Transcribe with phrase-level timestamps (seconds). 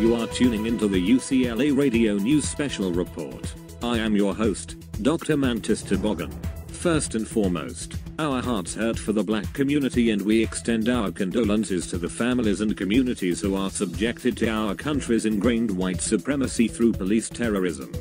[0.00, 3.52] You are tuning into the UCLA Radio News Special Report.
[3.82, 5.36] I am your host, Dr.
[5.36, 6.32] Mantis Toboggan.
[6.80, 11.86] First and foremost, our hearts hurt for the black community and we extend our condolences
[11.88, 16.94] to the families and communities who are subjected to our country's ingrained white supremacy through
[16.94, 17.92] police terrorism.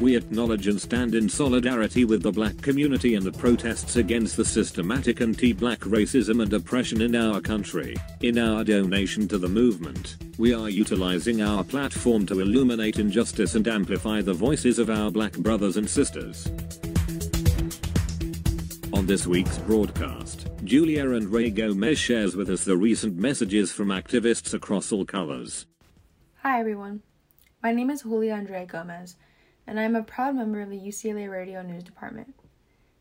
[0.00, 4.46] We acknowledge and stand in solidarity with the black community and the protests against the
[4.46, 7.98] systematic anti-black racism and oppression in our country.
[8.22, 13.68] In our donation to the movement, we are utilizing our platform to illuminate injustice and
[13.68, 16.50] amplify the voices of our black brothers and sisters.
[18.92, 24.52] On this week's broadcast, Julia Andrea Gomez shares with us the recent messages from activists
[24.52, 25.64] across all colors.
[26.42, 27.00] Hi everyone.
[27.62, 29.16] My name is Julia Andrea Gomez
[29.66, 32.34] and I am a proud member of the UCLA Radio News Department.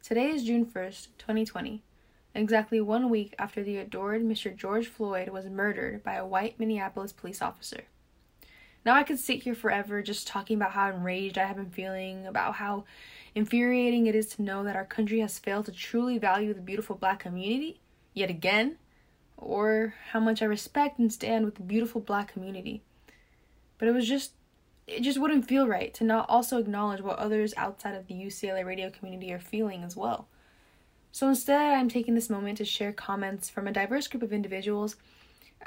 [0.01, 1.83] Today is June 1st, 2020,
[2.33, 4.55] exactly one week after the adored Mr.
[4.55, 7.81] George Floyd was murdered by a white Minneapolis police officer.
[8.83, 12.25] Now I could sit here forever just talking about how enraged I have been feeling,
[12.25, 12.85] about how
[13.35, 16.95] infuriating it is to know that our country has failed to truly value the beautiful
[16.95, 17.79] black community,
[18.13, 18.77] yet again,
[19.37, 22.81] or how much I respect and stand with the beautiful black community.
[23.77, 24.31] But it was just
[24.87, 28.65] it just wouldn't feel right to not also acknowledge what others outside of the UCLA
[28.65, 30.27] radio community are feeling as well.
[31.11, 34.95] So instead, I'm taking this moment to share comments from a diverse group of individuals.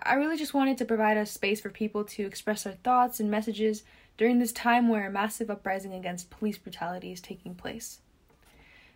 [0.03, 3.31] I really just wanted to provide a space for people to express their thoughts and
[3.31, 3.85] messages
[4.17, 8.01] during this time where a massive uprising against police brutality is taking place.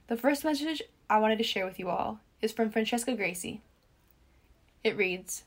[0.08, 3.62] The first message I wanted to share with you all is from Francesca Gracie.
[4.84, 5.44] It reads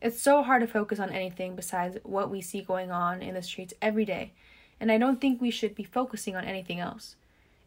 [0.00, 3.42] it's so hard to focus on anything besides what we see going on in the
[3.42, 4.32] streets every day,
[4.80, 7.14] and I don't think we should be focusing on anything else.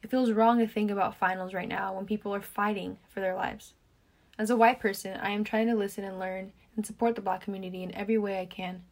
[0.04, 3.36] It feels wrong to think about finals right now when people are fighting for their
[3.36, 3.74] lives.
[4.38, 7.42] As a white person, I am trying to listen and learn and support the black
[7.42, 8.84] community in every way I can.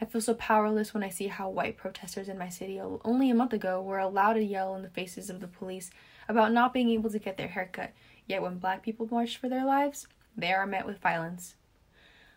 [0.00, 3.34] I feel so powerless when I see how white protesters in my city only a
[3.34, 5.90] month ago were allowed to yell in the faces of the police
[6.28, 7.92] about not being able to get their hair cut,
[8.26, 11.54] yet when black people march for their lives, they are met with violence.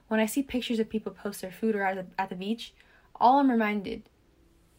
[0.07, 2.73] When I see pictures of people post their food or at the, at the beach,
[3.15, 4.03] all I'm reminded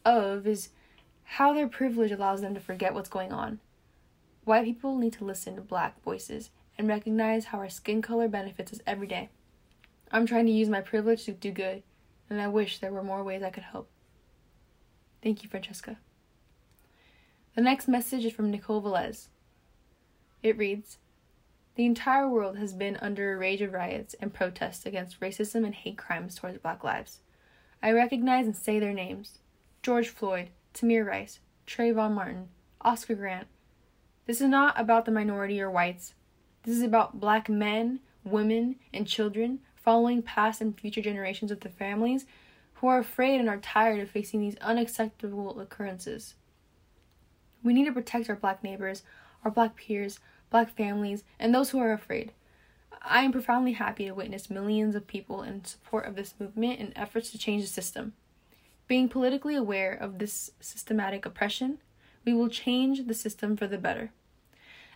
[0.04, 0.68] of is
[1.24, 3.58] how their privilege allows them to forget what's going on.
[4.44, 8.72] White people need to listen to black voices and recognize how our skin color benefits
[8.72, 9.30] us every day.
[10.10, 11.82] I'm trying to use my privilege to do good,
[12.30, 13.88] and I wish there were more ways I could help.
[15.22, 15.98] Thank you, Francesca.
[17.54, 19.28] The next message is from Nicole Velez.
[20.42, 20.98] It reads
[21.74, 25.74] the entire world has been under a rage of riots and protests against racism and
[25.74, 27.20] hate crimes towards black lives.
[27.82, 29.38] I recognize and say their names
[29.82, 32.48] George Floyd, Tamir Rice, Trayvon Martin,
[32.80, 33.46] Oscar Grant.
[34.26, 36.14] This is not about the minority or whites.
[36.62, 41.68] This is about black men, women, and children following past and future generations of the
[41.68, 42.26] families
[42.74, 46.34] who are afraid and are tired of facing these unacceptable occurrences.
[47.62, 49.04] We need to protect our black neighbors,
[49.44, 50.18] our black peers,
[50.50, 52.32] black families, and those who are afraid.
[53.00, 56.92] I am profoundly happy to witness millions of people in support of this movement and
[56.96, 58.14] efforts to change the system.
[58.88, 61.78] Being politically aware of this systematic oppression,
[62.24, 64.10] we will change the system for the better.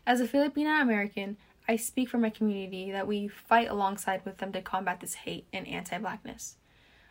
[0.04, 1.36] As a Filipina American,
[1.70, 5.46] I speak for my community that we fight alongside with them to combat this hate
[5.52, 6.56] and anti blackness.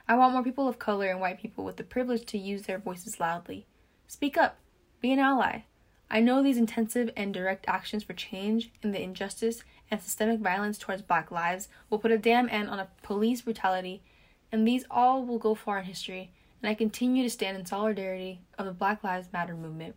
[0.05, 2.77] I want more people of color and white people with the privilege to use their
[2.77, 3.67] voices loudly.
[4.05, 4.57] Speak up,
[4.99, 5.61] be an ally,
[6.11, 10.77] I know these intensive and direct actions for change in the injustice and systemic violence
[10.77, 14.01] towards black lives will put a damn end on a police brutality,
[14.51, 18.41] and these all will go far in history, and I continue to stand in solidarity
[18.57, 19.95] of the Black Lives Matter movement.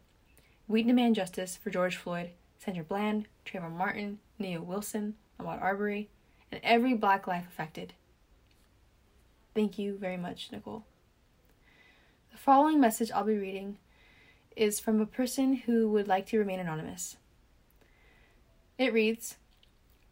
[0.69, 2.31] We demand justice for George Floyd,
[2.61, 6.11] Sandra Bland, Trayvon Martin, Nia Wilson, Ahmaud Arbery,
[6.51, 7.95] and every black life affected.
[9.55, 10.85] Thank you very much, Nicole.
[12.33, 13.79] The following message I'll be reading
[14.57, 17.17] is from a person who would like to remain anonymous.
[18.79, 19.37] It reads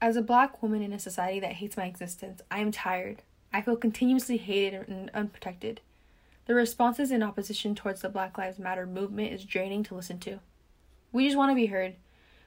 [0.00, 3.22] As a black woman in a society that hates my existence, I am tired.
[3.52, 5.80] I feel continuously hated and unprotected.
[6.46, 10.38] The responses in opposition towards the Black Lives Matter movement is draining to listen to.
[11.12, 11.96] We just want to be heard.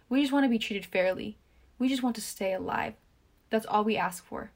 [0.07, 1.37] We just want to be treated fairly.
[1.79, 2.93] We just want to stay alive.
[3.49, 4.51] That's all we ask for.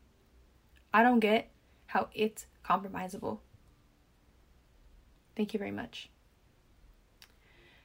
[0.93, 1.49] I don't get
[1.87, 3.39] how it's compromisable.
[5.35, 6.09] Thank you very much.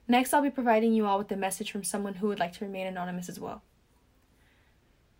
[0.09, 2.65] Next, I'll be providing you all with a message from someone who would like to
[2.65, 3.63] remain anonymous as well.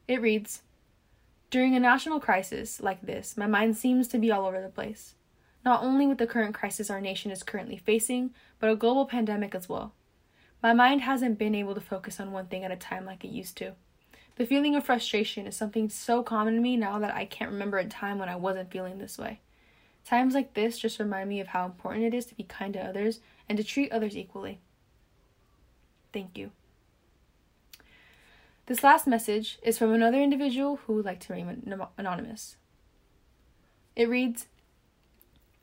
[0.09, 0.63] It reads
[1.51, 5.15] During a national crisis like this, my mind seems to be all over the place.
[5.65, 9.55] Not only with the current crisis our nation is currently facing, but a global pandemic
[9.55, 9.95] as well.
[10.63, 13.29] My mind hasn't been able to focus on one thing at a time like it
[13.29, 13.75] used to.
[14.37, 17.79] The feeling of frustration is something so common to me now that I can't remember
[17.79, 19.41] a time when I wasn't feeling this way.
[20.05, 22.81] Times like this just remind me of how important it is to be kind to
[22.81, 24.59] others and to treat others equally.
[26.13, 26.51] Thank you.
[28.67, 32.57] This last message is from another individual who would like to remain anonymous.
[33.95, 34.47] It reads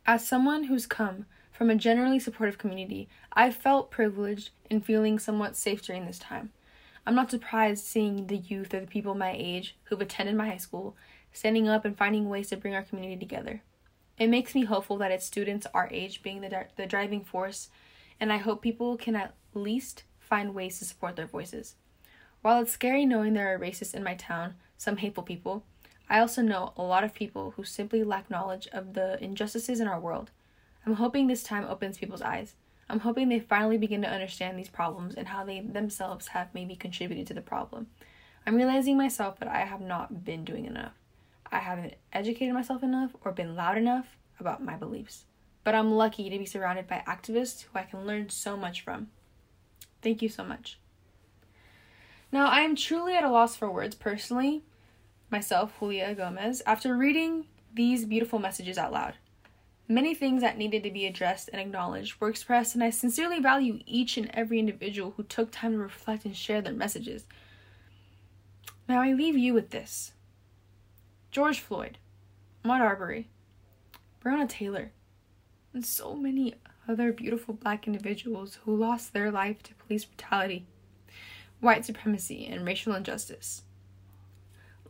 [0.05, 5.57] As someone who's come from a generally supportive community, I felt privileged in feeling somewhat
[5.57, 6.51] safe during this time.
[7.09, 10.57] I'm not surprised seeing the youth or the people my age who've attended my high
[10.57, 10.95] school
[11.33, 13.63] standing up and finding ways to bring our community together.
[14.19, 17.69] It makes me hopeful that it's students our age being the, the driving force,
[18.19, 21.73] and I hope people can at least find ways to support their voices.
[22.43, 25.63] While it's scary knowing there are racists in my town, some hateful people,
[26.11, 29.87] I also know a lot of people who simply lack knowledge of the injustices in
[29.87, 30.29] our world.
[30.85, 32.53] I'm hoping this time opens people's eyes.
[32.89, 36.75] I'm hoping they finally begin to understand these problems and how they themselves have maybe
[36.75, 37.87] contributed to the problem.
[38.47, 40.93] I'm realizing myself that I have not been doing enough.
[41.51, 45.25] I haven't educated myself enough or been loud enough about my beliefs.
[45.63, 49.09] But I'm lucky to be surrounded by activists who I can learn so much from.
[50.01, 50.79] Thank you so much.
[52.31, 54.63] Now, I am truly at a loss for words personally,
[55.29, 59.15] myself, Julia Gomez, after reading these beautiful messages out loud.
[59.89, 63.79] Many things that needed to be addressed and acknowledged were expressed, and I sincerely value
[63.85, 67.25] each and every individual who took time to reflect and share their messages.
[68.87, 70.13] Now, I leave you with this
[71.31, 71.97] George Floyd,
[72.63, 73.27] Ahmaud Arbery,
[74.23, 74.91] Breonna Taylor,
[75.73, 76.53] and so many
[76.87, 80.65] other beautiful black individuals who lost their life to police brutality
[81.59, 83.63] white supremacy, and racial injustice.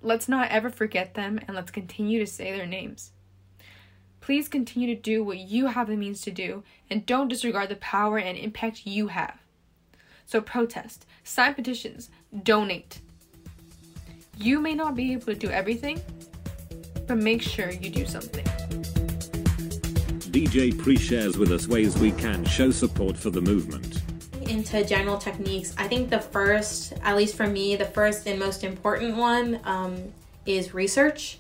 [0.02, 3.12] Let's not ever forget them and let's continue to say their names.
[4.22, 7.76] Please continue to do what you have the means to do and don't disregard the
[7.78, 9.40] power and impact you have.
[10.26, 12.10] So protest, sign petitions,
[12.44, 13.00] donate.
[14.38, 16.02] You may not be able to do everything,
[17.08, 18.46] but make sure you do something.
[20.32, 24.04] DJ Pre shares with us ways we can show support for the movement
[24.50, 28.64] into general techniques, I think the first, at least for me, the first and most
[28.64, 30.12] important one um,
[30.46, 31.40] is research.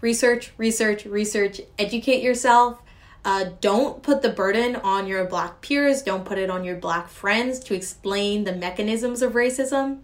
[0.00, 2.80] Research, research, research, educate yourself.
[3.24, 7.08] Uh, don't put the burden on your black peers, don't put it on your black
[7.08, 9.98] friends to explain the mechanisms of racism.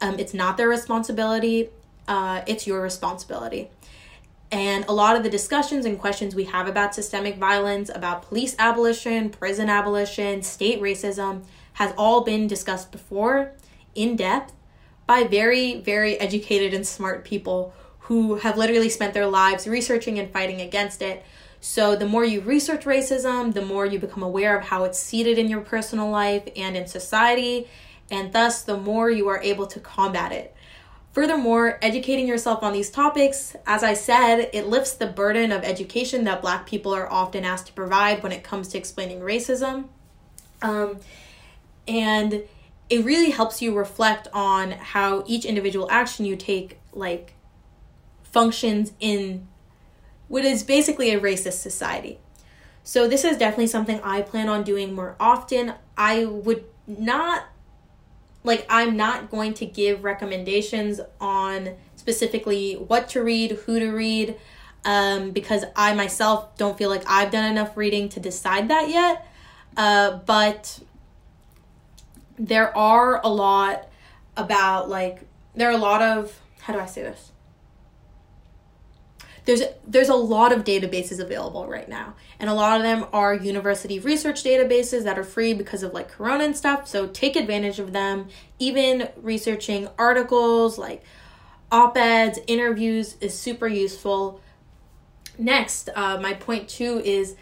[0.00, 1.68] Um, it's not their responsibility,
[2.08, 3.68] uh, it's your responsibility.
[4.50, 8.56] And a lot of the discussions and questions we have about systemic violence, about police
[8.58, 11.44] abolition, prison abolition, state racism,
[11.74, 13.52] has all been discussed before
[13.94, 14.52] in depth
[15.06, 20.30] by very, very educated and smart people who have literally spent their lives researching and
[20.30, 21.24] fighting against it.
[21.60, 25.38] So, the more you research racism, the more you become aware of how it's seated
[25.38, 27.68] in your personal life and in society,
[28.10, 30.54] and thus the more you are able to combat it.
[31.12, 36.24] Furthermore, educating yourself on these topics, as I said, it lifts the burden of education
[36.24, 39.88] that Black people are often asked to provide when it comes to explaining racism.
[40.62, 40.98] Um,
[41.86, 42.42] and
[42.88, 47.34] it really helps you reflect on how each individual action you take like
[48.32, 49.46] functions in
[50.28, 52.18] what is basically a racist society.
[52.82, 55.74] So this is definitely something i plan on doing more often.
[55.96, 57.44] I would not
[58.44, 64.36] like i'm not going to give recommendations on specifically what to read who to read
[64.84, 69.28] um, because i myself don't feel like i've done enough reading to decide that yet.
[69.76, 70.80] Uh, but
[72.38, 73.88] there are a lot
[74.36, 75.20] about like
[75.54, 77.32] there are a lot of how do I say this?
[79.44, 83.34] There's there's a lot of databases available right now, and a lot of them are
[83.34, 86.86] university research databases that are free because of like corona and stuff.
[86.86, 88.28] So take advantage of them.
[88.58, 91.02] Even researching articles like
[91.72, 94.40] op-eds, interviews is super useful.
[95.38, 97.34] Next, uh, my point two is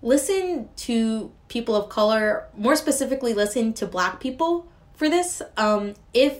[0.00, 5.42] listen to people of color, more specifically, listen to black people for this.
[5.56, 6.38] Um, if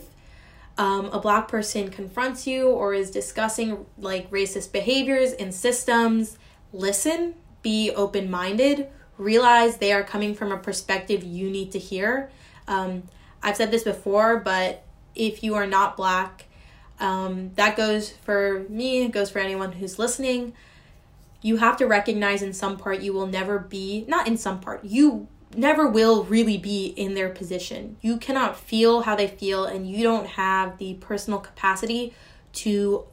[0.78, 6.38] um, a black person confronts you or is discussing like racist behaviors and systems,
[6.73, 12.30] listen, be open minded, realize they are coming from a perspective you need to hear.
[12.68, 13.04] Um,
[13.42, 16.45] I've said this before, but if you are not black,
[17.00, 20.52] um, that goes for me, it goes for anyone who's listening
[21.47, 24.85] you have to recognize in some part you will never be, not in some part,
[24.85, 27.97] you never will really be in their position.
[28.00, 32.15] You cannot feel how they feel, and you don't have the personal capacity
[32.55, 33.05] to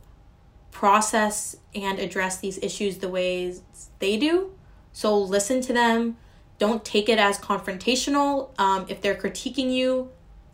[0.71, 3.61] process and address these issues the ways
[3.99, 4.51] they do.
[4.91, 6.17] So listen to them.
[6.59, 8.49] Don't take it as confrontational.
[8.59, 10.09] Um, if they're critiquing you,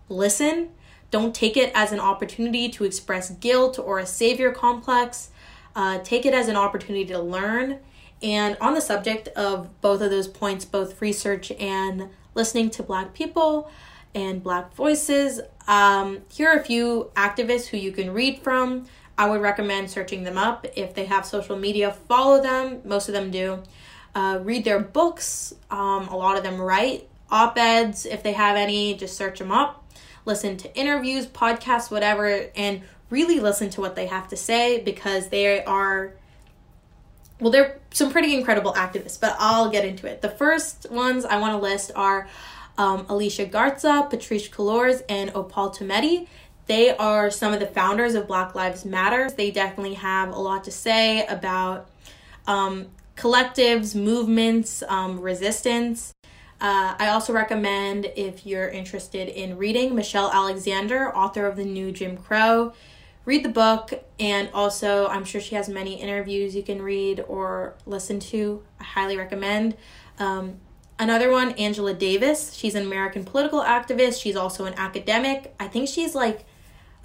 [0.07, 0.69] listen.
[1.11, 5.29] Don't take it as an opportunity to express guilt or a savior complex.
[5.75, 7.79] Uh, take it as an opportunity to learn
[8.21, 13.13] And on the subject of both of those points, both research and listening to Black
[13.13, 13.69] people
[14.13, 18.87] and Black voices, um, here are a few activists who you can read from.
[19.17, 20.65] I would recommend searching them up.
[20.75, 22.81] If they have social media, follow them.
[22.85, 23.61] Most of them do.
[24.15, 25.53] Uh, read their books.
[25.69, 28.05] Um, a lot of them write op eds.
[28.05, 29.85] If they have any, just search them up.
[30.25, 35.29] Listen to interviews, podcasts, whatever, and really listen to what they have to say because
[35.29, 36.13] they are
[37.39, 40.21] well, they're some pretty incredible activists, but I'll get into it.
[40.21, 42.27] The first ones I want to list are
[42.77, 46.27] um, Alicia Garza, Patrisse Cullors, and Opal Tometi.
[46.67, 49.29] They are some of the founders of Black Lives Matter.
[49.29, 51.89] They definitely have a lot to say about
[52.45, 56.13] um, collectives, movements, um, resistance.
[56.61, 61.91] Uh, I also recommend if you're interested in reading Michelle Alexander, author of The New
[61.91, 62.73] Jim Crow
[63.25, 67.75] read the book and also i'm sure she has many interviews you can read or
[67.85, 68.63] listen to.
[68.79, 69.75] I highly recommend.
[70.17, 70.57] Um,
[70.97, 72.53] another one angela davis.
[72.53, 74.21] She's an american political activist.
[74.21, 75.53] She's also an academic.
[75.59, 76.45] I think she's like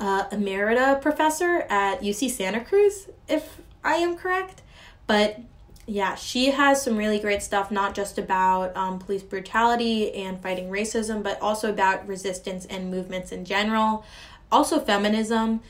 [0.00, 4.62] uh, emerita professor at uc santa cruz if i am correct.
[5.06, 5.40] But
[5.86, 10.70] yeah she has some really great stuff not just about um, police brutality and fighting
[10.70, 14.04] racism but also about resistance and movements in general.
[14.50, 15.60] Also feminism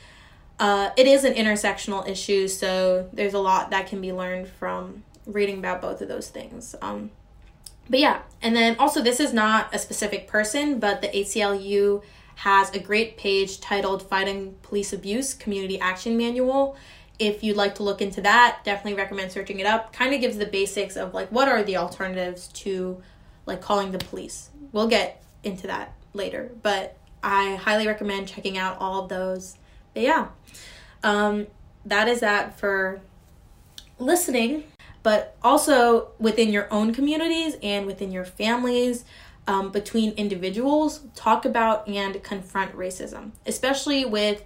[0.59, 5.03] uh, it is an intersectional issue, so there's a lot that can be learned from
[5.25, 6.75] reading about both of those things.
[6.81, 7.11] Um,
[7.89, 12.03] but yeah, and then also, this is not a specific person, but the ACLU
[12.35, 16.77] has a great page titled Fighting Police Abuse Community Action Manual.
[17.19, 19.93] If you'd like to look into that, definitely recommend searching it up.
[19.93, 23.01] Kind of gives the basics of like what are the alternatives to
[23.45, 24.49] like calling the police.
[24.71, 29.57] We'll get into that later, but I highly recommend checking out all of those
[29.95, 30.27] but yeah,
[31.05, 31.47] um,
[31.85, 32.99] that is that for
[33.99, 34.63] listening,
[35.03, 39.05] but also within your own communities and within your families.
[39.47, 44.43] Um, between individuals, talk about and confront racism, especially with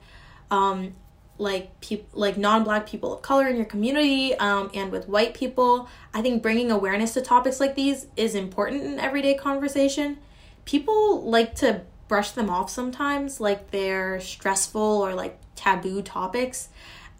[0.52, 0.94] um,
[1.38, 5.88] like people like non-black people of color in your community um, and with white people
[6.14, 10.18] i think bringing awareness to topics like these is important in everyday conversation
[10.66, 16.70] people like to brush them off sometimes like they're stressful or like taboo topics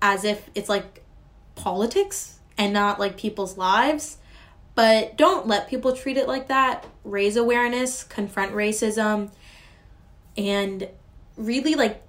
[0.02, 1.04] as if it's like
[1.56, 4.18] politics and not like people's lives.
[4.76, 6.86] But don't let people treat it like that.
[7.04, 9.30] Raise awareness, confront racism,
[10.38, 10.88] and
[11.36, 12.02] really like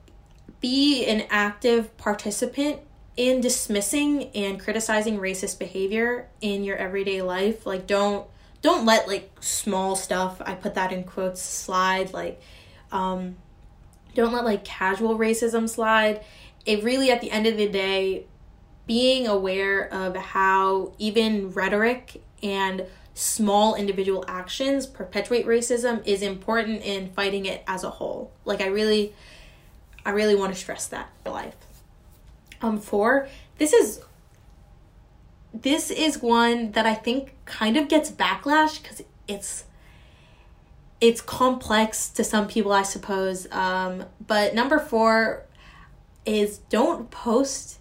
[0.60, 2.80] be an active participant
[3.16, 7.66] in dismissing and criticizing racist behavior in your everyday life.
[7.66, 8.26] Like don't
[8.62, 12.40] don't let like small stuff, I put that in quotes, slide like
[12.92, 13.36] um,
[14.14, 16.24] don't let like casual racism slide.
[16.66, 18.26] It really, at the end of the day,
[18.86, 27.12] being aware of how even rhetoric and small individual actions perpetuate racism is important in
[27.12, 28.32] fighting it as a whole.
[28.44, 29.14] Like I really
[30.04, 31.54] I really want to stress that in life.
[32.62, 34.00] Um four, this is
[35.52, 39.64] this is one that I think kind of gets backlash cuz it's
[41.00, 43.50] it's complex to some people, I suppose.
[43.50, 45.44] Um, but number four
[46.26, 47.78] is don't post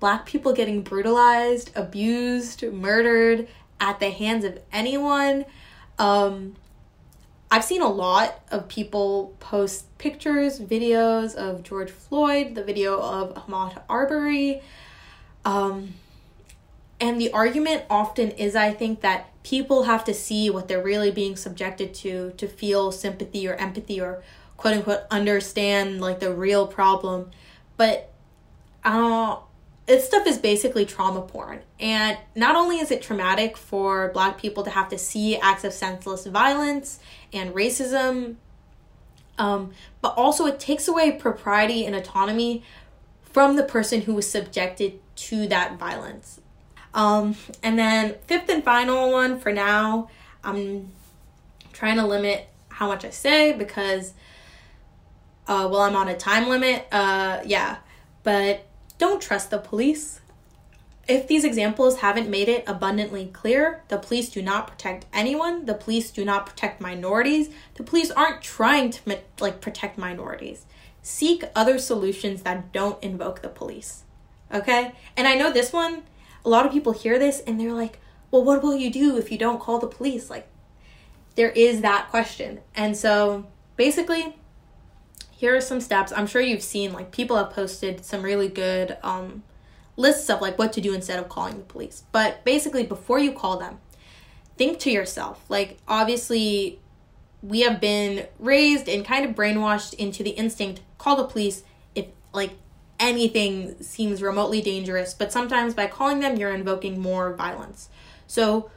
[0.00, 3.48] black people getting brutalized, abused, murdered
[3.80, 5.44] at the hands of anyone.
[5.98, 6.56] Um,
[7.50, 13.34] I've seen a lot of people post pictures, videos of George Floyd, the video of
[13.34, 14.62] Ahmaud Arbery.
[15.44, 15.94] Um,
[17.00, 21.12] and the argument often is, I think, that people have to see what they're really
[21.12, 24.20] being subjected to to feel sympathy or empathy or
[24.56, 27.30] quote unquote understand like the real problem.
[27.76, 28.10] But
[28.84, 29.36] uh,
[29.86, 31.60] this stuff is basically trauma porn.
[31.78, 35.72] And not only is it traumatic for black people to have to see acts of
[35.72, 36.98] senseless violence
[37.32, 38.34] and racism,
[39.38, 42.64] um, but also it takes away propriety and autonomy
[43.22, 46.40] from the person who was subjected to that violence.
[46.96, 50.08] Um, and then fifth and final one for now,
[50.42, 50.90] I'm
[51.74, 54.14] trying to limit how much I say because
[55.46, 56.86] uh, well, I'm on a time limit.
[56.90, 57.76] Uh, yeah,
[58.22, 58.66] but
[58.98, 60.20] don't trust the police.
[61.06, 65.66] If these examples haven't made it abundantly clear, the police do not protect anyone.
[65.66, 67.50] The police do not protect minorities.
[67.74, 70.64] The police aren't trying to like protect minorities.
[71.02, 74.02] Seek other solutions that don't invoke the police.
[74.52, 74.92] Okay?
[75.16, 76.02] And I know this one
[76.46, 77.98] a lot of people hear this and they're like,
[78.30, 80.30] well, what will you do if you don't call the police?
[80.30, 80.48] Like,
[81.34, 82.60] there is that question.
[82.74, 84.36] And so basically,
[85.30, 86.12] here are some steps.
[86.12, 89.42] I'm sure you've seen, like, people have posted some really good, um,
[89.96, 92.04] lists of like what to do instead of calling the police.
[92.12, 93.78] But basically, before you call them,
[94.56, 95.44] think to yourself.
[95.48, 96.80] Like, obviously,
[97.42, 101.62] we have been raised and kind of brainwashed into the instinct call the police
[101.94, 102.52] if like
[102.98, 105.14] anything seems remotely dangerous.
[105.14, 107.88] But sometimes by calling them, you're invoking more violence.
[108.26, 108.70] So,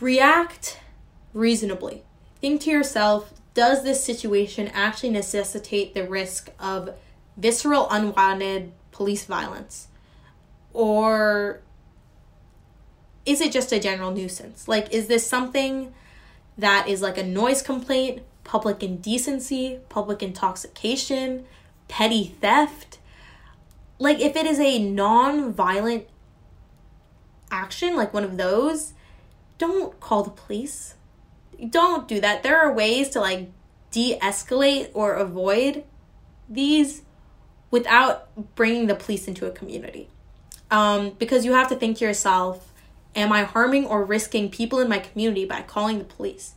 [0.00, 0.80] react
[1.32, 2.04] reasonably.
[2.40, 6.94] Think to yourself, does this situation actually necessitate the risk of
[7.36, 9.88] visceral, unwanted police violence?
[10.72, 11.60] Or
[13.24, 14.66] is it just a general nuisance?
[14.66, 15.94] Like, is this something
[16.58, 21.44] that is like a noise complaint, public indecency, public intoxication,
[21.92, 22.98] petty theft?
[23.98, 26.06] Like, if it is a non violent
[27.50, 28.94] action, like one of those,
[29.58, 30.94] don't call the police.
[31.68, 32.42] Don't do that.
[32.42, 33.50] There are ways to like
[33.90, 35.84] de escalate or avoid
[36.48, 37.02] these
[37.70, 40.08] without bringing the police into a community.
[40.70, 42.72] Um, because you have to think to yourself,
[43.14, 46.54] am I harming or risking people in my community by calling the police?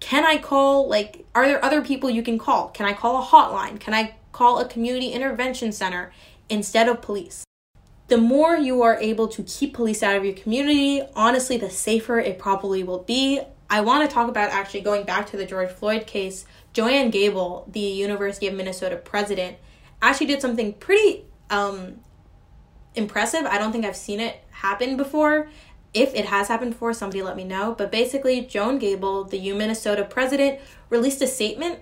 [0.00, 2.68] Can I call, like, are there other people you can call?
[2.70, 3.78] Can I call a hotline?
[3.78, 6.12] Can I call a community intervention center
[6.48, 7.44] instead of police?
[8.08, 12.18] The more you are able to keep police out of your community, honestly, the safer
[12.18, 13.40] it probably will be.
[13.68, 16.44] I want to talk about actually going back to the George Floyd case.
[16.72, 19.58] Joanne Gabel, the University of Minnesota president,
[20.02, 22.00] actually did something pretty um,
[22.96, 23.44] impressive.
[23.44, 25.48] I don't think I've seen it happen before.
[25.92, 27.74] If it has happened before, somebody let me know.
[27.76, 31.80] But basically, Joan Gabel, the U Minnesota president, released a statement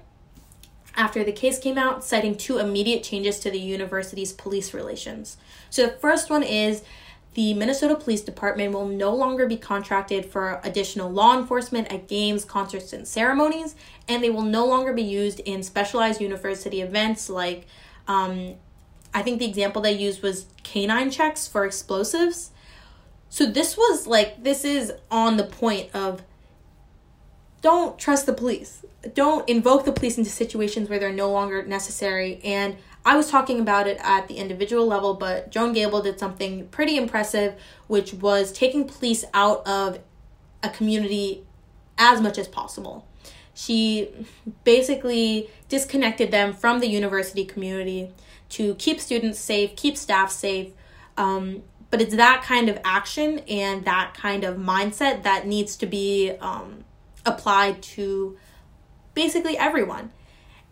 [0.96, 5.36] after the case came out, citing two immediate changes to the university's police relations.
[5.70, 6.82] So the first one is
[7.34, 12.44] the Minnesota Police Department will no longer be contracted for additional law enforcement at games,
[12.44, 13.76] concerts, and ceremonies,
[14.08, 17.66] and they will no longer be used in specialized university events like
[18.08, 18.54] um,
[19.14, 22.50] I think the example they used was canine checks for explosives.
[23.28, 26.22] So this was like this is on the point of
[27.60, 28.84] don't trust the police.
[29.14, 32.40] Don't invoke the police into situations where they're no longer necessary.
[32.44, 36.68] And I was talking about it at the individual level, but Joan Gabel did something
[36.68, 37.54] pretty impressive,
[37.86, 39.98] which was taking police out of
[40.62, 41.44] a community
[41.96, 43.06] as much as possible.
[43.54, 44.08] She
[44.62, 48.12] basically disconnected them from the university community
[48.50, 50.72] to keep students safe, keep staff safe.
[51.16, 55.86] Um, but it's that kind of action and that kind of mindset that needs to
[55.86, 56.84] be um,
[57.24, 58.36] applied to
[59.14, 60.12] basically everyone.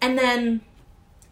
[0.01, 0.61] And then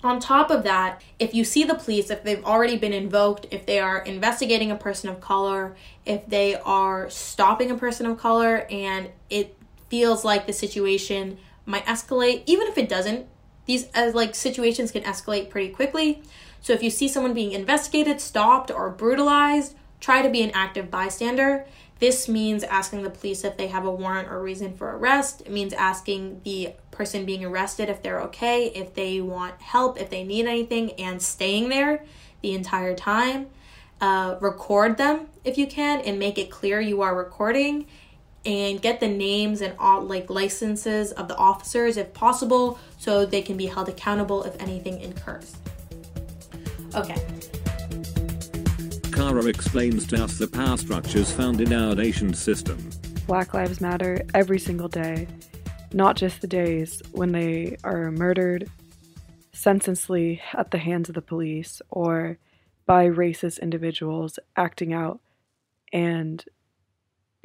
[0.02, 3.66] on top of that, if you see the police, if they've already been invoked, if
[3.66, 8.66] they are investigating a person of color, if they are stopping a person of color,
[8.70, 9.56] and it
[9.88, 13.26] feels like the situation might escalate, even if it doesn't,
[13.66, 16.22] these as like situations can escalate pretty quickly.
[16.64, 20.90] So if you see someone being investigated, stopped, or brutalized, try to be an active
[20.90, 21.66] bystander.
[21.98, 25.42] This means asking the police if they have a warrant or reason for arrest.
[25.42, 30.08] It means asking the person being arrested if they're okay, if they want help, if
[30.08, 32.02] they need anything, and staying there
[32.40, 33.48] the entire time.
[34.00, 37.86] Uh, record them if you can and make it clear you are recording
[38.46, 43.42] and get the names and all like licenses of the officers if possible so they
[43.42, 45.56] can be held accountable if anything incurs.
[46.96, 47.20] Okay.
[49.12, 52.90] Kara explains to us the power structures found in our nation's system.
[53.26, 55.26] Black Lives Matter every single day,
[55.92, 58.70] not just the days when they are murdered
[59.52, 62.38] senselessly at the hands of the police or
[62.86, 65.20] by racist individuals acting out
[65.92, 66.44] and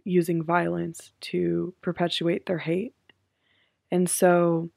[0.03, 2.93] using violence to perpetuate their hate.
[3.91, 4.69] And so,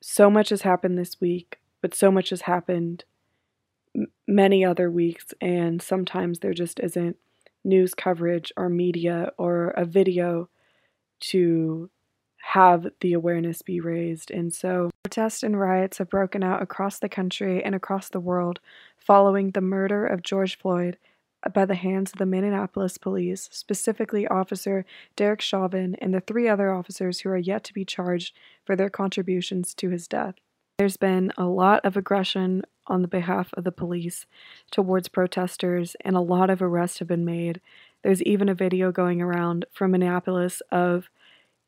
[0.00, 3.04] so much has happened this week, but so much has happened
[4.26, 7.16] many other weeks, and sometimes there just isn't
[7.64, 10.48] news coverage or media or a video
[11.20, 11.90] to
[12.38, 14.30] have the awareness be raised.
[14.30, 18.60] And so, protests and riots have broken out across the country and across the world
[18.96, 20.98] following the murder of George Floyd
[21.42, 24.84] uh, by the hands of the Minneapolis police, specifically Officer
[25.16, 28.34] Derek Chauvin and the three other officers who are yet to be charged
[28.64, 30.36] for their contributions to his death.
[30.78, 34.26] There's been a lot of aggression on the behalf of the police
[34.70, 37.60] towards protesters, and a lot of arrests have been made.
[38.04, 41.10] There's even a video going around from Minneapolis of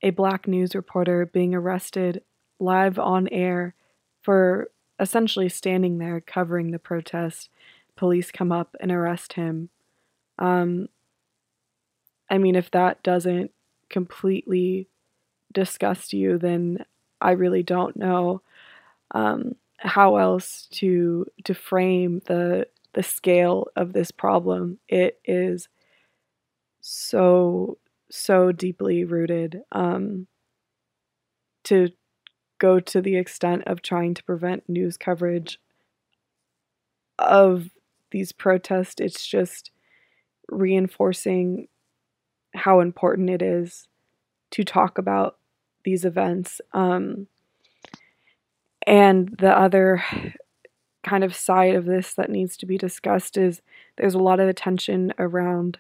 [0.01, 2.23] a black news reporter being arrested
[2.61, 3.75] live on air
[4.23, 4.71] for
[5.01, 7.51] essentially standing there covering the protest
[7.97, 9.71] police come up and arrest him.
[10.39, 10.89] Um,
[12.31, 13.51] I mean, if that doesn't
[13.89, 14.87] completely
[15.53, 16.85] disgust you, then
[17.21, 18.43] I really don't know
[19.13, 24.79] um, how else to to frame the the scale of this problem.
[24.89, 25.69] It is
[26.81, 27.79] so
[28.11, 30.27] so deeply rooted um,
[31.65, 31.91] to
[32.59, 35.59] go to the extent of trying to prevent news coverage
[37.19, 37.71] of
[38.11, 39.01] these protests.
[39.01, 39.71] It's just
[40.51, 41.69] reinforcing
[42.55, 43.87] how important it is
[44.51, 45.39] to talk about
[45.85, 46.61] these events.
[46.73, 47.29] Um,
[48.87, 50.03] and the other
[51.03, 53.63] kind of side of this that needs to be discussed is
[53.97, 55.79] there's a lot of attention around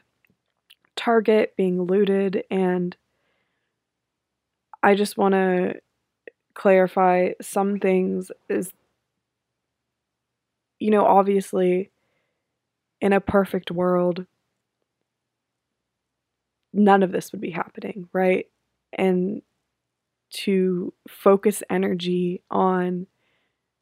[0.96, 2.96] Target being looted, and
[4.82, 5.80] I just want to
[6.54, 8.30] clarify some things.
[8.48, 8.72] Is
[10.78, 11.90] you know, obviously,
[13.00, 14.26] in a perfect world,
[16.72, 18.46] none of this would be happening, right?
[18.92, 19.42] And
[20.30, 23.06] to focus energy on,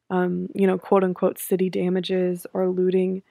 [0.09, 3.23] um, you know, quote unquote city damages or looting.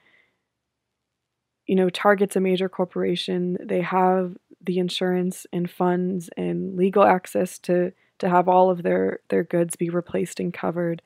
[1.66, 3.58] You know, Target's a major corporation.
[3.62, 9.20] They have the insurance and funds and legal access to to have all of their
[9.28, 11.02] their goods be replaced and covered.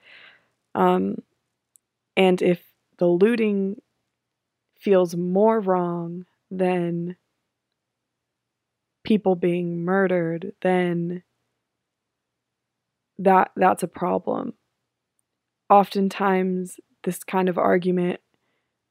[0.75, 1.16] Um,
[2.16, 2.62] and if
[2.98, 3.81] the looting
[4.79, 7.16] feels more wrong than
[9.05, 11.22] people being murdered, then
[13.18, 14.55] that that's a problem.
[15.70, 18.20] Oftentimes this kind of argument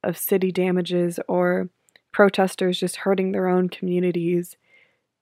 [0.03, 1.69] of city damages or
[2.11, 4.57] protesters just hurting their own communities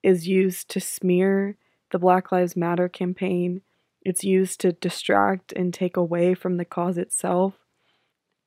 [0.02, 1.56] is used to smear
[1.90, 3.62] the Black Lives Matter campaign.
[4.02, 7.54] It's used to distract and take away from the cause itself.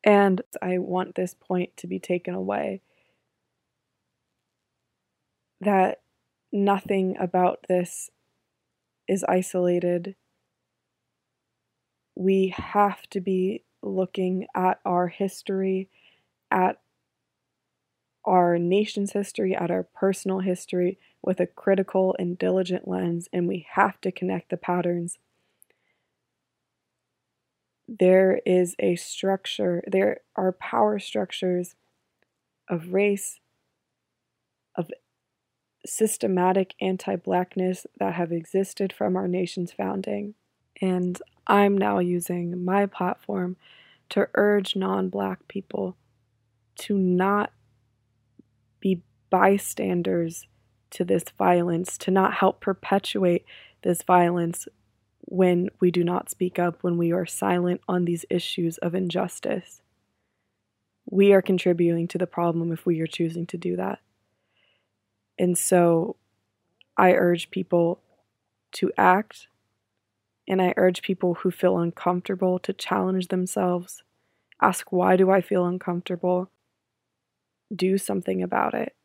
[0.04, 2.82] And I want this point to be taken away
[5.62, 6.02] that
[6.52, 8.10] nothing about this
[9.08, 10.16] is isolated.
[12.24, 15.90] We have to be looking at our history,
[16.50, 16.80] at
[18.24, 23.68] our nation's history, at our personal history with a critical and diligent lens, and we
[23.72, 25.18] have to connect the patterns.
[27.90, 31.76] There is a structure, there are power structures
[32.70, 33.42] of race,
[34.78, 34.90] of
[35.86, 40.36] systematic anti blackness that have existed from our nation's founding.
[40.82, 43.58] And I'm now using my platform
[44.10, 45.98] to urge non black people
[46.76, 47.52] to not
[48.80, 50.48] be bystanders
[50.92, 53.46] to this violence, to not help perpetuate
[53.84, 54.68] this violence
[55.22, 59.82] when we do not speak up, when we are silent on these issues of injustice.
[61.10, 64.00] We are contributing to the problem if we are choosing to do that.
[65.40, 66.16] And so
[66.98, 68.00] I urge people
[68.74, 69.48] to act,
[70.48, 74.04] and I urge people who feel uncomfortable to challenge themselves.
[74.62, 76.50] Ask, why do I feel uncomfortable?
[77.76, 78.96] Do something about it.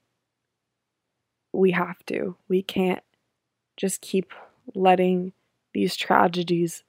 [1.53, 2.37] We have to.
[2.49, 3.03] We can't
[3.77, 4.33] just keep
[4.75, 5.33] letting
[5.73, 6.85] these tragedies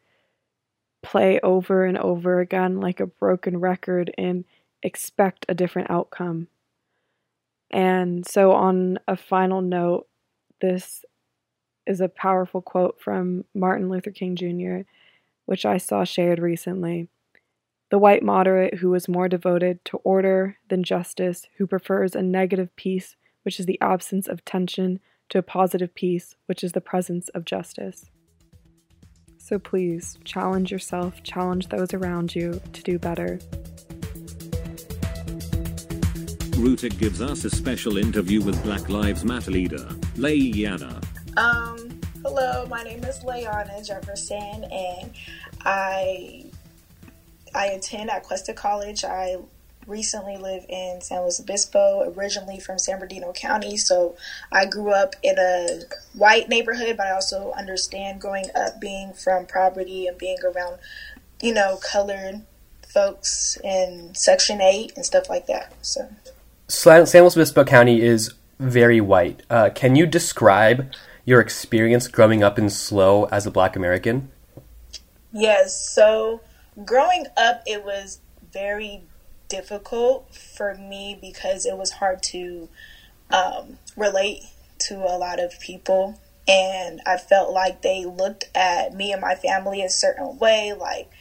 [1.01, 4.45] play over and over again like a broken record and
[4.83, 6.47] expect a different outcome.
[7.71, 10.07] And so, on a final note,
[10.61, 11.05] this
[11.89, 14.87] is a powerful quote from Martin Luther King Jr.,
[15.45, 17.09] which I saw shared recently.
[17.89, 22.73] The white moderate who is more devoted to order than justice, who prefers a negative
[22.75, 24.99] peace, which is the absence of tension,
[25.29, 28.05] to a positive peace, which is the presence of justice.
[29.39, 33.39] So please challenge yourself, challenge those around you to do better.
[36.55, 41.08] Rooted gives us a special interview with Black Lives Matter leader, Layana.
[41.39, 45.13] Um, hello, my name is Layana Jefferson, and
[45.63, 46.43] I
[47.55, 49.05] I attend at Cuesta College.
[49.05, 49.37] I
[49.87, 53.77] recently live in San Luis Obispo, originally from San Bernardino County.
[53.77, 54.17] So
[54.51, 59.45] I grew up in a white neighborhood, but I also understand growing up being from
[59.45, 60.79] poverty and being around,
[61.41, 62.41] you know, colored
[62.85, 65.73] folks in Section 8 and stuff like that.
[65.83, 66.09] So.
[66.67, 69.41] San Luis Obispo County is very white.
[69.49, 70.91] Uh, can you describe
[71.29, 74.31] your experience growing up in SLO as a black American?
[75.31, 75.79] Yes.
[75.93, 76.41] So,
[76.83, 78.19] growing up, it was
[78.51, 79.03] very
[79.47, 82.67] difficult for me because it was hard to
[83.29, 84.41] um, relate
[84.79, 86.19] to a lot of people.
[86.47, 91.11] And I felt like they looked at me and my family a certain way, like,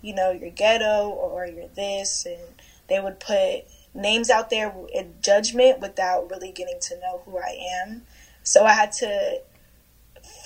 [0.00, 2.24] you know, you're ghetto or you're this.
[2.24, 7.36] And they would put names out there in judgment without really getting to know who
[7.38, 8.02] I am.
[8.44, 9.40] So I had to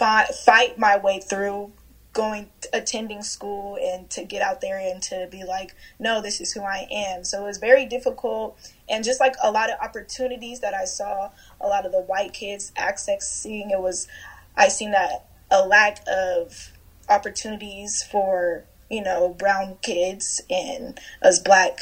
[0.00, 1.70] fi- fight my way through
[2.14, 6.52] going attending school and to get out there and to be like no this is
[6.52, 7.22] who i am.
[7.22, 8.58] So it was very difficult.
[8.88, 12.32] And just like a lot of opportunities that i saw a lot of the white
[12.32, 14.08] kids accessing it was
[14.56, 16.72] i seen that a lack of
[17.08, 21.78] opportunities for you know brown kids and us black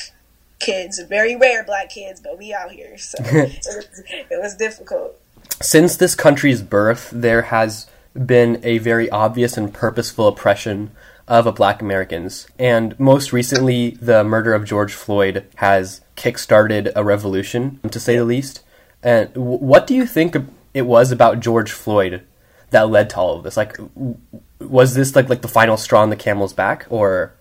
[0.59, 2.99] kids very rare black kids but we out here.
[2.99, 5.19] So it, was, it was difficult.
[5.63, 7.87] Since this country's birth there has
[8.27, 10.91] been a very obvious and purposeful oppression
[11.27, 12.49] of black Americans.
[12.59, 18.25] And most recently, the murder of George Floyd has kickstarted a revolution, to say the
[18.25, 18.63] least.
[19.03, 20.37] And what do you think
[20.75, 22.23] it was about George Floyd
[22.71, 23.57] that led to all of this?
[23.57, 23.77] Like,
[24.59, 27.35] was this like like the final straw on the camel's back, or?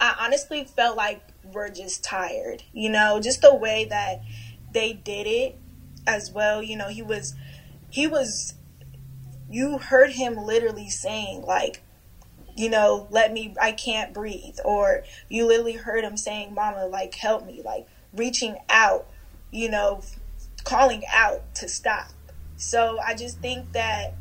[0.00, 2.62] I honestly felt like we're just tired.
[2.72, 4.22] You know, just the way that
[4.72, 5.58] they did it
[6.06, 6.62] as well.
[6.62, 7.34] You know, he was
[7.90, 8.54] he was
[9.48, 11.82] you heard him literally saying like
[12.56, 17.14] you know let me i can't breathe or you literally heard him saying mama like
[17.14, 19.06] help me like reaching out
[19.50, 20.02] you know
[20.64, 22.08] calling out to stop.
[22.56, 24.18] So i just think that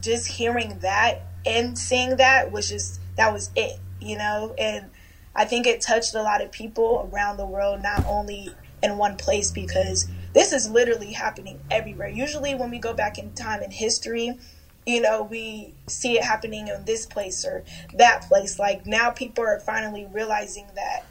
[0.00, 4.54] just hearing that and seeing that was just that was it you know?
[4.58, 4.90] And
[5.34, 8.50] i think it touched a lot of people around the world not only
[8.82, 12.08] in one place because this is literally happening everywhere.
[12.08, 14.36] Usually, when we go back in time in history,
[14.84, 18.58] you know, we see it happening in this place or that place.
[18.58, 21.04] Like now, people are finally realizing that,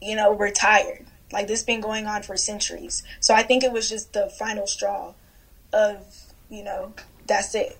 [0.00, 1.06] you know, we're tired.
[1.32, 3.02] Like this been going on for centuries.
[3.18, 5.14] So I think it was just the final straw
[5.72, 6.06] of,
[6.48, 6.92] you know,
[7.26, 7.76] that's it.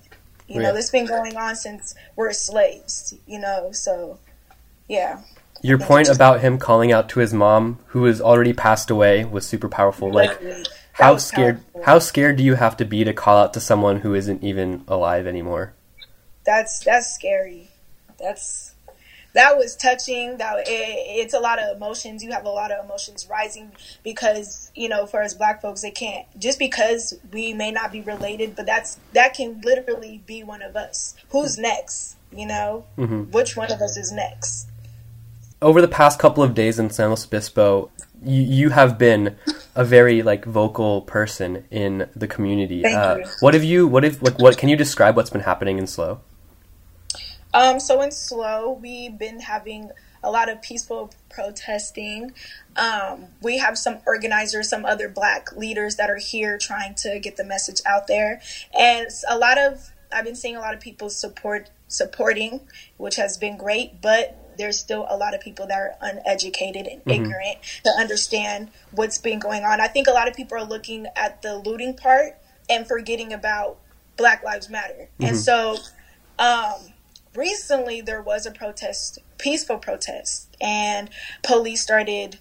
[0.48, 0.68] You yeah.
[0.68, 3.14] know, this been going on since we're slaves.
[3.26, 4.18] You know, so
[4.88, 5.22] yeah.
[5.66, 9.46] Your point about him calling out to his mom, who has already passed away, was
[9.46, 10.12] super powerful.
[10.12, 10.40] Like,
[10.92, 11.56] how scared?
[11.56, 11.82] Powerful.
[11.84, 14.84] How scared do you have to be to call out to someone who isn't even
[14.86, 15.74] alive anymore?
[16.44, 17.68] That's that's scary.
[18.18, 18.74] That's
[19.34, 20.38] that was touching.
[20.38, 22.22] That it, it's a lot of emotions.
[22.22, 23.72] You have a lot of emotions rising
[24.04, 28.00] because you know, for us Black folks, they can't just because we may not be
[28.00, 31.16] related, but that's that can literally be one of us.
[31.30, 32.16] Who's next?
[32.32, 33.30] You know, mm-hmm.
[33.32, 34.68] which one of us is next?
[35.62, 37.90] Over the past couple of days in San Luis Obispo,
[38.22, 39.36] you, you have been
[39.74, 42.84] a very like vocal person in the community.
[42.84, 43.86] Uh, what have you?
[43.86, 44.22] What if?
[44.22, 45.16] Like, what can you describe?
[45.16, 46.20] What's been happening in SLO?
[47.54, 49.90] Um, so in SLO, we've been having
[50.22, 52.32] a lot of peaceful protesting.
[52.76, 57.36] Um, we have some organizers, some other Black leaders that are here trying to get
[57.36, 58.42] the message out there,
[58.78, 62.60] and a lot of I've been seeing a lot of people support supporting,
[62.96, 67.00] which has been great, but there's still a lot of people that are uneducated and
[67.00, 67.10] mm-hmm.
[67.10, 69.80] ignorant to understand what's been going on.
[69.80, 72.36] I think a lot of people are looking at the looting part
[72.68, 73.78] and forgetting about
[74.16, 75.08] Black Lives Matter.
[75.20, 75.24] Mm-hmm.
[75.24, 75.76] And so
[76.38, 76.74] um,
[77.34, 81.10] recently there was a protest, peaceful protest, and
[81.42, 82.38] police started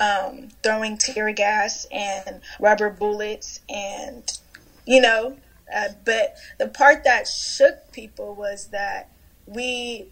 [0.00, 4.38] um, throwing tear gas and rubber bullets and,
[4.86, 5.36] you know,
[5.74, 9.10] uh, but the part that shook people was that
[9.46, 10.06] we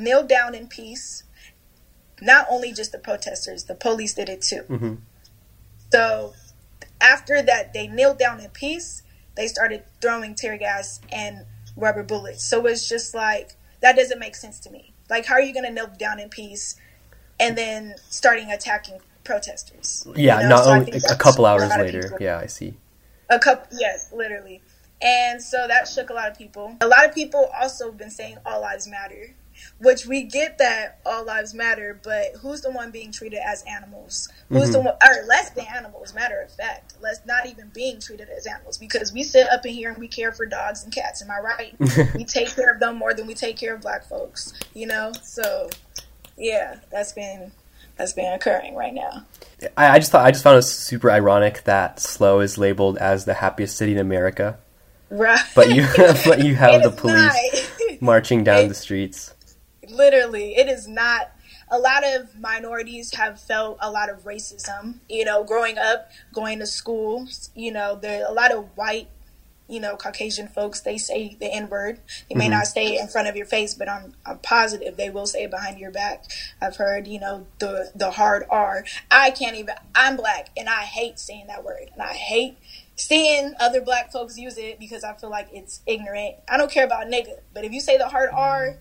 [0.00, 1.24] kneel down in peace.
[2.20, 4.64] Not only just the protesters, the police did it too.
[4.68, 4.94] Mm-hmm.
[5.92, 6.34] So
[7.00, 9.02] after that, they kneeled down in peace.
[9.36, 12.44] They started throwing tear gas and rubber bullets.
[12.44, 14.92] So it's just like that doesn't make sense to me.
[15.08, 16.76] Like, how are you going to kneel down in peace
[17.38, 20.06] and then starting attacking protesters?
[20.14, 20.56] Yeah, you know?
[20.56, 22.16] not so only a couple hours a later.
[22.20, 22.74] Yeah, I see.
[23.28, 24.60] A couple, yes, literally.
[25.02, 26.76] And so that shook a lot of people.
[26.80, 29.34] A lot of people also been saying all lives matter
[29.78, 34.28] which we get that all lives matter, but who's the one being treated as animals?
[34.48, 34.72] Who's mm-hmm.
[34.72, 36.14] the one, or less than animals?
[36.14, 39.72] Matter of fact, less not even being treated as animals because we sit up in
[39.72, 41.22] here and we care for dogs and cats.
[41.22, 42.14] Am I right?
[42.14, 44.52] we take care of them more than we take care of black folks.
[44.74, 45.70] You know, so
[46.36, 47.52] yeah, that's been
[47.96, 49.24] that's been occurring right now.
[49.76, 53.24] I, I just thought I just found it super ironic that SLO is labeled as
[53.24, 54.58] the happiest city in America.
[55.10, 55.40] Right.
[55.54, 59.34] But you but you have the police marching down it, the streets
[59.90, 61.32] literally, it is not.
[61.72, 64.96] A lot of minorities have felt a lot of racism.
[65.08, 67.28] You know, growing up, going to school.
[67.54, 69.08] You know, there are a lot of white
[69.70, 72.00] you know, Caucasian folks, they say the N word.
[72.28, 72.54] They may mm-hmm.
[72.54, 75.44] not say it in front of your face, but I'm, I'm positive they will say
[75.44, 76.24] it behind your back.
[76.60, 78.84] I've heard, you know, the the hard R.
[79.10, 79.76] I can't even.
[79.94, 82.58] I'm black, and I hate saying that word, and I hate
[82.96, 86.34] seeing other black folks use it because I feel like it's ignorant.
[86.48, 88.76] I don't care about nigga, but if you say the hard R,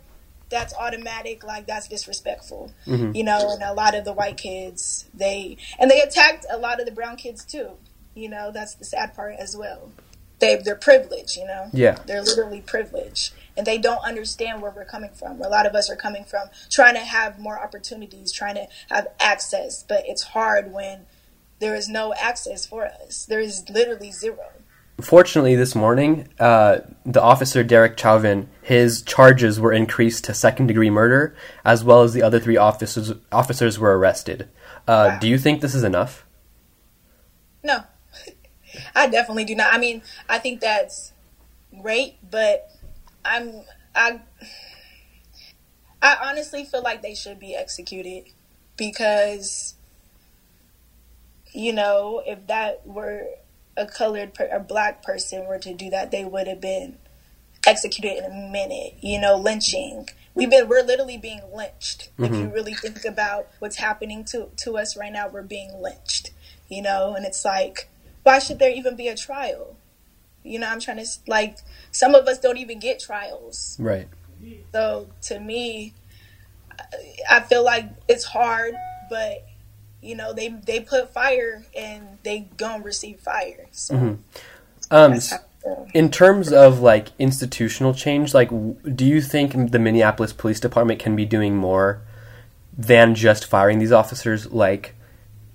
[0.49, 3.15] that's automatic like that's disrespectful mm-hmm.
[3.15, 6.79] you know and a lot of the white kids they and they attacked a lot
[6.79, 7.71] of the brown kids too
[8.15, 9.91] you know that's the sad part as well
[10.39, 11.69] they they're privileged, you know.
[11.71, 11.99] Yeah.
[12.05, 13.33] They're literally privileged.
[13.55, 15.37] And they don't understand where we're coming from.
[15.37, 18.67] Where A lot of us are coming from trying to have more opportunities, trying to
[18.89, 21.05] have access, but it's hard when
[21.59, 23.25] there is no access for us.
[23.25, 24.47] There is literally zero.
[25.01, 30.89] Fortunately, this morning, uh, the officer Derek Chauvin, his charges were increased to second degree
[30.89, 34.49] murder, as well as the other three officers officers were arrested.
[34.87, 35.19] Uh, Wow.
[35.19, 36.25] Do you think this is enough?
[37.63, 37.83] No,
[38.95, 39.73] I definitely do not.
[39.73, 41.13] I mean, I think that's
[41.81, 42.69] great, but
[43.23, 43.61] I'm
[43.95, 44.19] I
[46.01, 48.25] I honestly feel like they should be executed
[48.77, 49.75] because
[51.51, 53.27] you know if that were
[53.77, 56.97] a colored per, a black person were to do that, they would have been
[57.65, 58.95] executed in a minute.
[59.01, 60.09] You know, lynching.
[60.35, 62.09] We've been we're literally being lynched.
[62.17, 62.51] If you mm-hmm.
[62.51, 66.31] really think about what's happening to to us right now, we're being lynched.
[66.69, 67.89] You know, and it's like,
[68.23, 69.75] why should there even be a trial?
[70.43, 71.57] You know, I'm trying to like
[71.91, 73.75] some of us don't even get trials.
[73.79, 74.07] Right.
[74.71, 75.93] So to me,
[77.29, 78.75] I feel like it's hard,
[79.09, 79.45] but
[80.01, 83.67] you know they they put fire and they gonna receive fire.
[83.71, 84.17] So
[84.91, 85.87] Um, I feel.
[85.93, 91.15] in terms of like institutional change, like, do you think the Minneapolis Police Department can
[91.15, 92.01] be doing more
[92.77, 94.95] than just firing these officers, like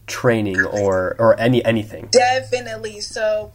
[0.06, 2.08] training or or any anything?
[2.12, 3.00] Definitely.
[3.00, 3.52] So,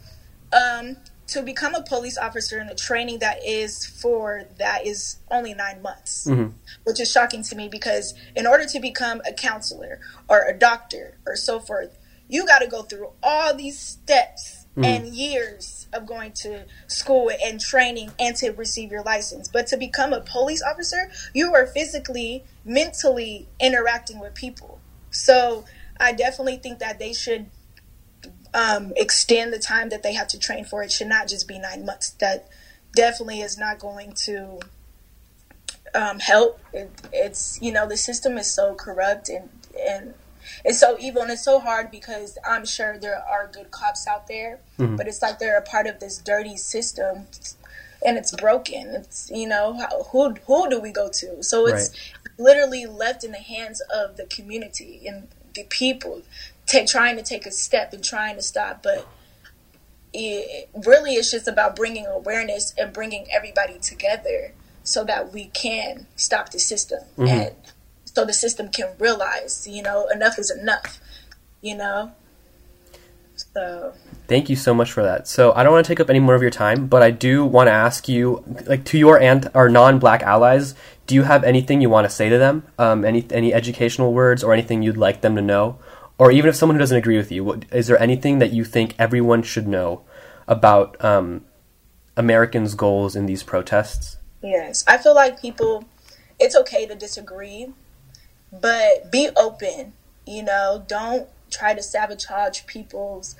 [0.52, 0.96] um,
[1.30, 5.80] to become a police officer and the training that is for that is only nine
[5.80, 6.50] months, mm-hmm.
[6.84, 11.18] which is shocking to me because in order to become a counselor or a doctor
[11.26, 11.96] or so forth,
[12.28, 14.84] you got to go through all these steps mm-hmm.
[14.84, 19.48] and years of going to school and training and to receive your license.
[19.48, 24.80] But to become a police officer, you are physically, mentally interacting with people.
[25.10, 25.64] So
[25.98, 27.46] I definitely think that they should
[28.54, 30.82] um, extend the time that they have to train for.
[30.82, 32.10] It should not just be nine months.
[32.10, 32.48] That
[32.94, 34.60] definitely is not going to
[35.94, 36.60] um, help.
[36.72, 39.48] It, it's you know the system is so corrupt and
[39.88, 40.14] and
[40.64, 44.26] it's so evil and it's so hard because I'm sure there are good cops out
[44.26, 44.60] there,
[44.96, 47.26] but it's like they're a part of this dirty system.
[48.04, 48.94] And it's broken.
[48.94, 49.78] It's you know
[50.10, 51.42] who who do we go to?
[51.42, 51.90] So it's
[52.38, 56.22] literally left in the hands of the community and the people
[56.70, 59.06] take trying to take a step and trying to stop but
[60.12, 64.52] it really it's just about bringing awareness and bringing everybody together
[64.82, 67.54] so that we can stop the system and
[68.04, 71.00] so the system can realize you know enough is enough
[71.60, 72.12] you know
[73.36, 73.92] so
[74.30, 75.26] Thank you so much for that.
[75.26, 77.44] So I don't want to take up any more of your time, but I do
[77.44, 80.76] want to ask you, like, to your ant or non-black allies,
[81.08, 82.62] do you have anything you want to say to them?
[82.78, 85.80] Um, any any educational words or anything you'd like them to know,
[86.20, 88.62] or even if someone who doesn't agree with you, what, is there anything that you
[88.62, 90.02] think everyone should know
[90.46, 91.46] about um,
[92.14, 94.18] Americans' goals in these protests?
[94.42, 95.86] Yes, I feel like people,
[96.38, 97.72] it's okay to disagree,
[98.52, 99.94] but be open.
[100.26, 103.34] You know, don't try to sabotage people's.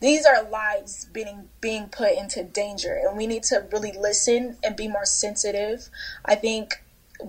[0.00, 4.76] These are lives being being put into danger, and we need to really listen and
[4.76, 5.88] be more sensitive.
[6.26, 6.81] I think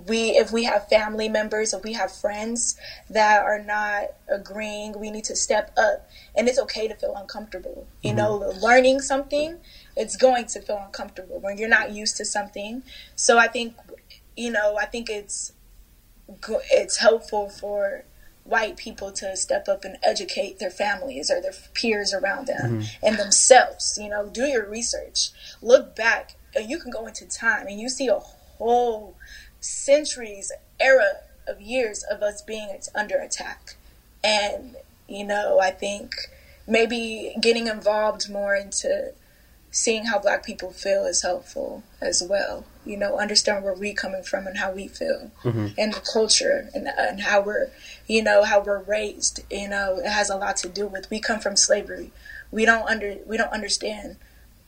[0.07, 2.77] we, if we have family members, if we have friends
[3.09, 7.87] that are not agreeing, we need to step up, and it's okay to feel uncomfortable.
[8.01, 8.17] You mm-hmm.
[8.17, 9.59] know, learning something
[9.95, 12.83] it's going to feel uncomfortable when you're not used to something.
[13.15, 13.75] So I think,
[14.35, 15.53] you know, I think it's
[16.71, 18.05] it's helpful for
[18.43, 23.05] white people to step up and educate their families or their peers around them mm-hmm.
[23.05, 23.97] and themselves.
[24.01, 25.29] You know, do your research,
[25.61, 29.15] look back, and you can go into time and you see a whole
[29.63, 33.75] centuries era of years of us being under attack.
[34.23, 34.75] And
[35.07, 36.13] you know, I think
[36.67, 39.13] maybe getting involved more into
[39.71, 42.65] seeing how black people feel is helpful as well.
[42.85, 45.67] You know, understand where we coming from and how we feel mm-hmm.
[45.77, 47.69] and the culture and, and how we're,
[48.07, 49.41] you know, how we're raised.
[49.49, 52.11] You know, it has a lot to do with we come from slavery.
[52.51, 54.17] We don't under we don't understand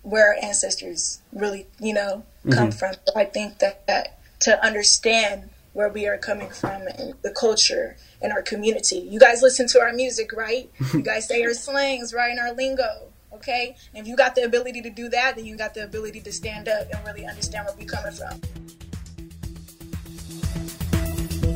[0.01, 2.77] where our ancestors really, you know, come mm-hmm.
[2.77, 2.93] from.
[3.08, 7.98] So I think that, that to understand where we are coming from and the culture
[8.21, 8.98] and our community.
[8.98, 10.69] You guys listen to our music, right?
[10.93, 12.29] You guys say our slangs, right?
[12.29, 13.10] And our lingo.
[13.33, 13.75] Okay?
[13.93, 16.31] And if you got the ability to do that, then you got the ability to
[16.31, 18.39] stand up and really understand where we're coming from.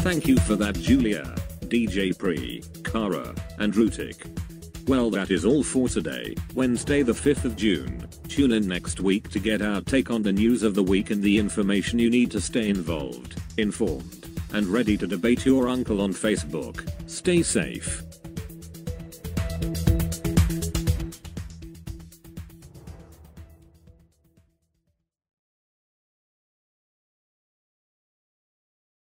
[0.02, 1.36] Thank you for that, Julia,
[1.66, 4.49] DJ Pre, Kara, and Rutik.
[4.90, 8.08] Well, that is all for today, Wednesday, the 5th of June.
[8.28, 11.22] Tune in next week to get our take on the news of the week and
[11.22, 16.12] the information you need to stay involved, informed, and ready to debate your uncle on
[16.12, 16.92] Facebook.
[17.08, 18.02] Stay safe.